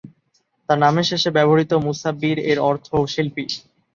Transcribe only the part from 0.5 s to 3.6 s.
তাঁর নামের শেষে ব্যবহূত ‘মুসাববীর’ -এর অর্থ শিল্পী।